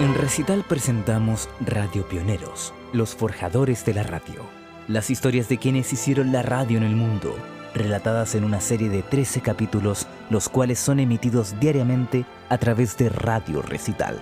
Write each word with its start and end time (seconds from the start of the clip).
En 0.00 0.14
Recital 0.14 0.64
presentamos 0.68 1.48
Radio 1.58 2.06
Pioneros, 2.06 2.72
los 2.92 3.16
forjadores 3.16 3.84
de 3.84 3.94
la 3.94 4.04
radio. 4.04 4.42
Las 4.86 5.10
historias 5.10 5.48
de 5.48 5.58
quienes 5.58 5.92
hicieron 5.92 6.30
la 6.30 6.42
radio 6.42 6.78
en 6.78 6.84
el 6.84 6.94
mundo, 6.94 7.34
relatadas 7.74 8.36
en 8.36 8.44
una 8.44 8.60
serie 8.60 8.90
de 8.90 9.02
13 9.02 9.40
capítulos, 9.40 10.06
los 10.30 10.48
cuales 10.48 10.78
son 10.78 11.00
emitidos 11.00 11.58
diariamente 11.58 12.26
a 12.48 12.58
través 12.58 12.96
de 12.96 13.08
Radio 13.08 13.60
Recital. 13.60 14.20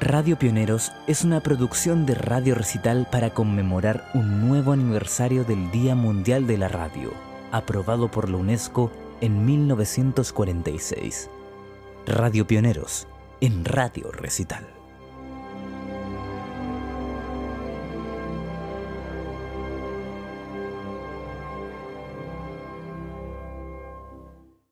Radio 0.00 0.38
Pioneros 0.38 0.92
es 1.06 1.24
una 1.24 1.40
producción 1.40 2.04
de 2.04 2.14
Radio 2.14 2.54
Recital 2.54 3.08
para 3.10 3.30
conmemorar 3.30 4.10
un 4.12 4.46
nuevo 4.46 4.72
aniversario 4.72 5.44
del 5.44 5.70
Día 5.70 5.94
Mundial 5.94 6.46
de 6.46 6.58
la 6.58 6.68
Radio, 6.68 7.10
aprobado 7.52 8.10
por 8.10 8.28
la 8.28 8.36
UNESCO 8.36 8.92
en 9.22 9.46
1946. 9.46 11.30
Radio 12.04 12.46
Pioneros, 12.46 13.08
en 13.40 13.64
Radio 13.64 14.12
Recital. 14.12 14.75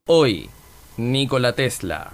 Hoy, 0.07 0.51
Nikola 0.99 1.55
Tesla. 1.55 2.13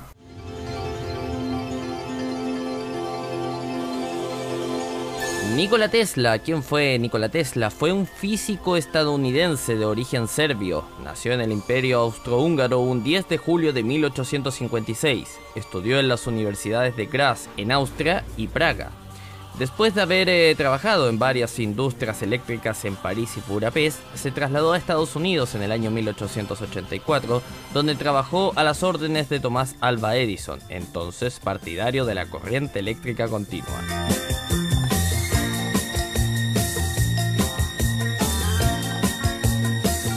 Nikola 5.57 5.89
Tesla, 5.89 6.39
¿quién 6.39 6.63
fue 6.63 6.97
Nikola 7.01 7.31
Tesla? 7.31 7.69
Fue 7.69 7.91
un 7.91 8.07
físico 8.07 8.77
estadounidense 8.77 9.75
de 9.75 9.87
origen 9.87 10.29
serbio. 10.29 10.85
Nació 11.03 11.33
en 11.33 11.41
el 11.41 11.51
Imperio 11.51 11.99
Austrohúngaro 11.99 12.79
un 12.79 13.03
10 13.03 13.29
de 13.29 13.39
julio 13.39 13.73
de 13.73 13.83
1856. 13.83 15.41
Estudió 15.57 15.99
en 15.99 16.07
las 16.07 16.29
universidades 16.29 16.95
de 16.95 17.07
Graz, 17.07 17.49
en 17.57 17.73
Austria, 17.73 18.25
y 18.37 18.47
Praga. 18.47 18.93
Después 19.61 19.95
de 19.95 20.01
haber 20.01 20.31
eh, 20.31 20.55
trabajado 20.55 21.11
en 21.11 21.19
varias 21.19 21.59
industrias 21.59 22.23
eléctricas 22.23 22.83
en 22.87 22.97
París 22.97 23.33
y 23.37 23.41
Budapest, 23.47 23.99
se 24.15 24.31
trasladó 24.31 24.73
a 24.73 24.79
Estados 24.79 25.15
Unidos 25.17 25.55
en 25.55 25.63
el 25.63 25.71
año 25.71 25.91
1884, 25.91 27.43
donde 27.75 27.95
trabajó 27.95 28.55
a 28.57 28.65
las 28.65 28.83
órdenes 28.83 29.29
de 29.29 29.39
Tomás 29.39 29.77
Alva 29.83 30.17
Edison, 30.17 30.61
entonces 30.71 31.41
partidario 31.41 32.07
de 32.07 32.15
la 32.15 32.25
corriente 32.25 32.79
eléctrica 32.79 33.29
continua. 33.29 33.69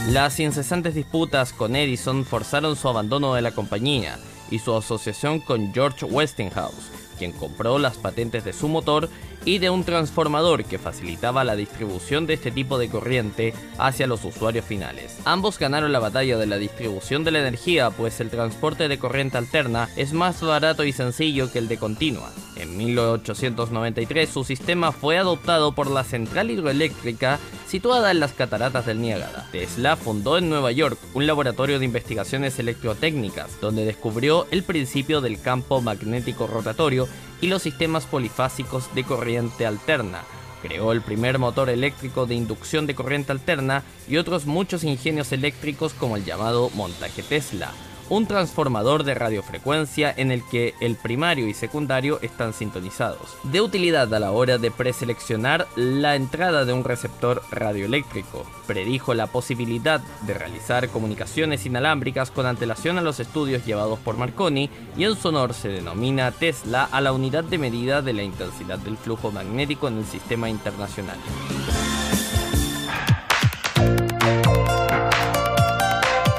Las 0.08 0.40
incesantes 0.40 0.94
disputas 0.94 1.52
con 1.52 1.76
Edison 1.76 2.24
forzaron 2.24 2.76
su 2.76 2.88
abandono 2.88 3.34
de 3.34 3.42
la 3.42 3.50
compañía 3.50 4.18
y 4.50 4.58
su 4.58 4.74
asociación 4.74 5.40
con 5.40 5.74
George 5.74 6.06
Westinghouse, 6.06 6.90
quien 7.18 7.32
compró 7.32 7.78
las 7.78 7.96
patentes 7.96 8.44
de 8.44 8.54
su 8.54 8.68
motor 8.68 9.10
y 9.44 9.58
de 9.58 9.70
un 9.70 9.84
transformador 9.84 10.64
que 10.64 10.78
facilitaba 10.78 11.44
la 11.44 11.56
distribución 11.56 12.26
de 12.26 12.34
este 12.34 12.50
tipo 12.50 12.78
de 12.78 12.88
corriente 12.88 13.54
hacia 13.78 14.06
los 14.06 14.24
usuarios 14.24 14.64
finales. 14.64 15.18
Ambos 15.24 15.58
ganaron 15.58 15.92
la 15.92 15.98
batalla 15.98 16.38
de 16.38 16.46
la 16.46 16.58
distribución 16.58 17.24
de 17.24 17.30
la 17.30 17.40
energía, 17.40 17.90
pues 17.90 18.20
el 18.20 18.30
transporte 18.30 18.88
de 18.88 18.98
corriente 18.98 19.38
alterna 19.38 19.88
es 19.96 20.12
más 20.12 20.40
barato 20.40 20.84
y 20.84 20.92
sencillo 20.92 21.50
que 21.52 21.58
el 21.58 21.68
de 21.68 21.78
continua. 21.78 22.32
En 22.56 22.76
1893 22.76 24.28
su 24.28 24.44
sistema 24.44 24.92
fue 24.92 25.18
adoptado 25.18 25.72
por 25.72 25.90
la 25.90 26.04
central 26.04 26.50
hidroeléctrica 26.50 27.38
situada 27.66 28.10
en 28.10 28.20
las 28.20 28.32
cataratas 28.32 28.86
del 28.86 29.00
Niágara. 29.00 29.48
Tesla 29.50 29.96
fundó 29.96 30.38
en 30.38 30.48
Nueva 30.48 30.70
York 30.70 30.98
un 31.14 31.26
laboratorio 31.26 31.78
de 31.78 31.84
investigaciones 31.84 32.58
electrotécnicas, 32.58 33.60
donde 33.60 33.84
descubrió 33.84 34.46
el 34.50 34.62
principio 34.62 35.20
del 35.20 35.40
campo 35.40 35.80
magnético 35.80 36.46
rotatorio 36.46 37.08
y 37.40 37.48
los 37.48 37.62
sistemas 37.62 38.06
polifásicos 38.06 38.94
de 38.94 39.04
corriente 39.04 39.66
alterna. 39.66 40.22
Creó 40.62 40.92
el 40.92 41.02
primer 41.02 41.38
motor 41.38 41.68
eléctrico 41.68 42.26
de 42.26 42.34
inducción 42.34 42.86
de 42.86 42.94
corriente 42.94 43.32
alterna 43.32 43.82
y 44.08 44.16
otros 44.16 44.46
muchos 44.46 44.82
ingenios 44.84 45.32
eléctricos 45.32 45.92
como 45.94 46.16
el 46.16 46.24
llamado 46.24 46.70
montaje 46.70 47.22
Tesla 47.22 47.72
un 48.08 48.26
transformador 48.26 49.04
de 49.04 49.14
radiofrecuencia 49.14 50.12
en 50.16 50.30
el 50.30 50.42
que 50.44 50.74
el 50.80 50.96
primario 50.96 51.48
y 51.48 51.54
secundario 51.54 52.18
están 52.22 52.52
sintonizados, 52.52 53.36
de 53.44 53.60
utilidad 53.60 54.12
a 54.12 54.20
la 54.20 54.32
hora 54.32 54.58
de 54.58 54.70
preseleccionar 54.70 55.66
la 55.76 56.16
entrada 56.16 56.64
de 56.64 56.72
un 56.72 56.84
receptor 56.84 57.42
radioeléctrico. 57.50 58.44
Predijo 58.66 59.14
la 59.14 59.26
posibilidad 59.26 60.00
de 60.22 60.34
realizar 60.34 60.88
comunicaciones 60.88 61.66
inalámbricas 61.66 62.30
con 62.30 62.46
antelación 62.46 62.98
a 62.98 63.02
los 63.02 63.20
estudios 63.20 63.64
llevados 63.64 63.98
por 63.98 64.16
Marconi 64.16 64.70
y 64.96 65.04
en 65.04 65.16
su 65.16 65.28
honor 65.28 65.54
se 65.54 65.68
denomina 65.68 66.30
Tesla 66.32 66.88
a 66.90 67.00
la 67.00 67.12
unidad 67.12 67.44
de 67.44 67.58
medida 67.58 68.02
de 68.02 68.12
la 68.12 68.22
intensidad 68.22 68.78
del 68.78 68.96
flujo 68.96 69.30
magnético 69.30 69.88
en 69.88 69.98
el 69.98 70.04
sistema 70.06 70.48
internacional. 70.48 71.18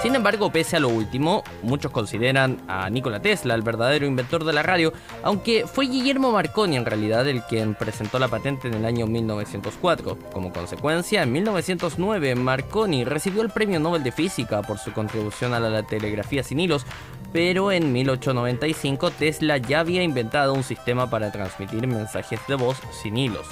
Sin 0.05 0.13
embargo, 0.13 0.51
pese 0.51 0.77
a 0.77 0.79
lo 0.79 0.89
último, 0.89 1.43
muchos 1.63 1.91
consideran 1.91 2.61
a 2.67 2.87
Nikola 2.91 3.19
Tesla 3.19 3.55
el 3.55 3.63
verdadero 3.63 4.05
inventor 4.05 4.43
de 4.43 4.53
la 4.53 4.61
radio, 4.61 4.93
aunque 5.23 5.65
fue 5.65 5.87
Guillermo 5.87 6.31
Marconi 6.31 6.77
en 6.77 6.85
realidad 6.85 7.27
el 7.27 7.41
quien 7.41 7.73
presentó 7.73 8.19
la 8.19 8.27
patente 8.27 8.67
en 8.67 8.75
el 8.75 8.85
año 8.85 9.07
1904. 9.07 10.15
Como 10.31 10.53
consecuencia, 10.53 11.23
en 11.23 11.31
1909 11.31 12.35
Marconi 12.35 13.03
recibió 13.03 13.41
el 13.41 13.49
Premio 13.49 13.79
Nobel 13.79 14.03
de 14.03 14.11
Física 14.11 14.61
por 14.61 14.77
su 14.77 14.93
contribución 14.93 15.55
a 15.55 15.59
la 15.59 15.81
telegrafía 15.81 16.43
sin 16.43 16.59
hilos, 16.59 16.85
pero 17.33 17.71
en 17.71 17.91
1895 17.91 19.09
Tesla 19.09 19.57
ya 19.57 19.79
había 19.79 20.03
inventado 20.03 20.53
un 20.53 20.61
sistema 20.61 21.09
para 21.09 21.31
transmitir 21.31 21.87
mensajes 21.87 22.39
de 22.47 22.53
voz 22.53 22.77
sin 22.91 23.17
hilos. 23.17 23.47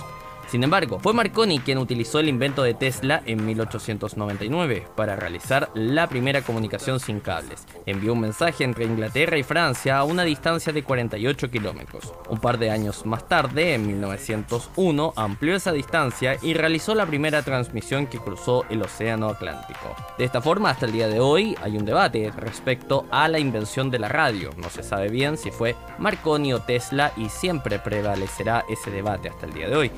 Sin 0.53 0.63
embargo, 0.63 0.99
fue 0.99 1.13
Marconi 1.13 1.57
quien 1.57 1.79
utilizó 1.79 2.19
el 2.19 2.29
invento 2.29 2.61
de 2.61 2.75
Tesla 2.75 3.23
en 3.25 3.43
1899 3.43 4.85
para 4.95 5.15
realizar 5.15 5.71
la 5.73 6.05
primera 6.05 6.43
comunicación 6.43 6.99
sin 6.99 7.21
cables. 7.21 7.65
Envió 7.87 8.13
un 8.13 8.19
mensaje 8.19 8.63
entre 8.63 8.85
Inglaterra 8.85 9.35
y 9.35 9.41
Francia 9.41 9.97
a 9.97 10.03
una 10.03 10.21
distancia 10.21 10.71
de 10.71 10.83
48 10.83 11.49
kilómetros. 11.49 12.13
Un 12.29 12.37
par 12.37 12.59
de 12.59 12.69
años 12.69 13.03
más 13.07 13.27
tarde, 13.27 13.73
en 13.73 13.87
1901, 13.87 15.13
amplió 15.15 15.55
esa 15.55 15.71
distancia 15.71 16.37
y 16.43 16.53
realizó 16.53 16.93
la 16.93 17.07
primera 17.07 17.41
transmisión 17.41 18.05
que 18.05 18.19
cruzó 18.19 18.63
el 18.69 18.83
Océano 18.83 19.29
Atlántico. 19.29 19.95
De 20.19 20.25
esta 20.25 20.39
forma, 20.39 20.69
hasta 20.69 20.85
el 20.85 20.91
día 20.91 21.07
de 21.07 21.19
hoy 21.19 21.57
hay 21.63 21.77
un 21.77 21.85
debate 21.85 22.31
respecto 22.37 23.07
a 23.09 23.27
la 23.27 23.39
invención 23.39 23.89
de 23.89 23.97
la 23.97 24.07
radio. 24.07 24.51
No 24.57 24.69
se 24.69 24.83
sabe 24.83 25.09
bien 25.09 25.35
si 25.35 25.49
fue 25.49 25.75
Marconi 25.97 26.53
o 26.53 26.61
Tesla 26.61 27.11
y 27.17 27.29
siempre 27.29 27.79
prevalecerá 27.79 28.65
ese 28.69 28.91
debate 28.91 29.29
hasta 29.29 29.47
el 29.47 29.53
día 29.55 29.67
de 29.67 29.75
hoy. 29.75 29.91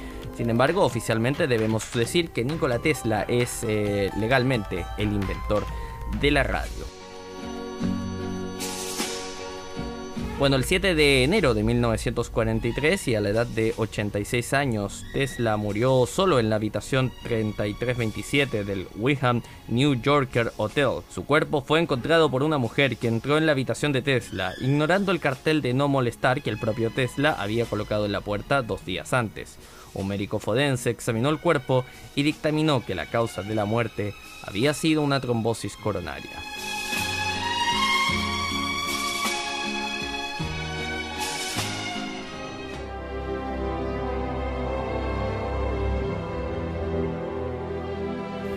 Embargo, 0.49 0.83
oficialmente 0.83 1.47
debemos 1.47 1.91
decir 1.93 2.29
que 2.31 2.43
Nikola 2.43 2.79
Tesla 2.79 3.23
es 3.27 3.63
eh, 3.63 4.09
legalmente 4.17 4.85
el 4.97 5.13
inventor 5.13 5.65
de 6.19 6.31
la 6.31 6.43
radio. 6.43 6.85
Bueno, 10.37 10.57
el 10.57 10.65
7 10.65 10.95
de 10.95 11.23
enero 11.23 11.53
de 11.53 11.63
1943 11.63 13.07
y 13.07 13.15
a 13.15 13.21
la 13.21 13.29
edad 13.29 13.47
de 13.47 13.73
86 13.77 14.53
años, 14.53 15.05
Tesla 15.13 15.55
murió 15.55 16.05
solo 16.05 16.39
en 16.39 16.49
la 16.49 16.57
habitación 16.57 17.13
3327 17.23 18.65
del 18.65 18.85
Wyham 18.97 19.43
New 19.69 19.93
Yorker 19.93 20.51
Hotel. 20.57 21.03
Su 21.09 21.23
cuerpo 21.25 21.61
fue 21.61 21.79
encontrado 21.79 22.29
por 22.29 22.43
una 22.43 22.57
mujer 22.57 22.97
que 22.97 23.07
entró 23.07 23.37
en 23.37 23.45
la 23.45 23.53
habitación 23.53 23.93
de 23.93 24.01
Tesla, 24.01 24.53
ignorando 24.59 25.13
el 25.13 25.21
cartel 25.21 25.61
de 25.61 25.73
no 25.73 25.87
molestar 25.87 26.41
que 26.41 26.49
el 26.49 26.59
propio 26.59 26.91
Tesla 26.91 27.31
había 27.39 27.65
colocado 27.65 28.05
en 28.05 28.11
la 28.11 28.19
puerta 28.19 28.61
dos 28.61 28.85
días 28.85 29.13
antes. 29.13 29.57
Un 29.93 30.09
médico 30.09 30.39
forense 30.39 30.89
examinó 30.89 31.29
el 31.29 31.39
cuerpo 31.39 31.85
y 32.13 32.23
dictaminó 32.23 32.85
que 32.85 32.93
la 32.93 33.05
causa 33.05 33.41
de 33.41 33.55
la 33.55 33.63
muerte 33.63 34.13
había 34.43 34.73
sido 34.73 35.01
una 35.01 35.21
trombosis 35.21 35.77
coronaria. 35.77 36.54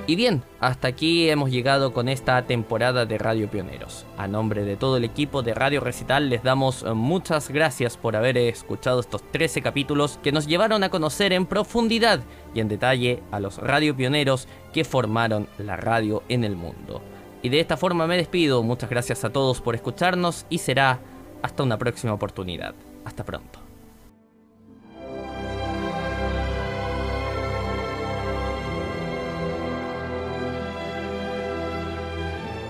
Y 0.09 0.17
bien, 0.17 0.43
hasta 0.59 0.89
aquí 0.89 1.29
hemos 1.29 1.51
llegado 1.51 1.93
con 1.93 2.09
esta 2.09 2.41
temporada 2.47 3.05
de 3.05 3.19
Radio 3.19 3.51
Pioneros. 3.51 4.07
A 4.17 4.27
nombre 4.27 4.65
de 4.65 4.79
todo 4.79 4.97
el 4.97 5.05
equipo 5.05 5.43
de 5.43 5.53
Radio 5.53 5.81
Recital 5.81 6.31
les 6.31 6.43
damos 6.43 6.83
eh, 6.83 6.95
muchas 6.95 7.51
gracias 7.51 7.99
por 7.99 8.17
haber 8.17 8.39
escuchado 8.39 9.01
estos 9.01 9.23
13 9.31 9.61
capítulos 9.61 10.19
que 10.23 10.33
nos 10.33 10.47
llevaron 10.47 10.83
a 10.83 10.89
conocer 10.89 11.35
en 11.35 11.45
profundidad 11.45 12.21
y 12.55 12.61
en 12.61 12.69
detalle 12.69 13.23
a 13.31 13.39
los 13.39 13.59
radio 13.59 13.95
pioneros 13.95 14.49
que 14.73 14.83
formaron 14.83 15.47
la 15.59 15.77
radio 15.77 16.23
en 16.31 16.43
el 16.43 16.57
mundo. 16.57 17.03
Y 17.43 17.51
de 17.51 17.61
esta 17.61 17.77
forma 17.77 18.07
me 18.07 18.17
despido, 18.17 18.63
muchas 18.63 18.89
gracias 18.89 19.25
a 19.25 19.31
todos 19.31 19.61
por 19.61 19.75
escucharnos 19.75 20.47
y 20.49 20.57
será 20.57 21.01
hasta 21.43 21.63
una 21.63 21.77
próxima 21.77 22.15
oportunidad. 22.15 22.75
Hasta 23.05 23.27
pronto. 23.27 23.68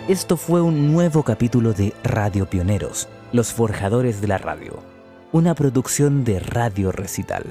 Esto 0.08 0.38
fue 0.38 0.62
un 0.62 0.90
nuevo 0.90 1.22
capítulo 1.22 1.74
de 1.74 1.92
Radio 2.02 2.48
Pioneros, 2.48 3.10
los 3.30 3.52
forjadores 3.52 4.22
de 4.22 4.28
la 4.28 4.38
radio. 4.38 4.82
una 5.32 5.54
producción 5.54 6.24
de 6.24 6.40
Radio 6.40 6.92
Recital, 6.92 7.44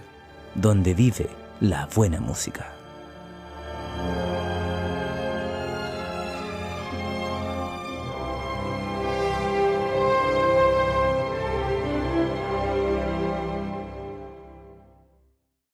donde 0.56 0.96
vive 0.96 1.30
la 1.60 1.88
buena 1.94 2.20
música. 2.20 2.77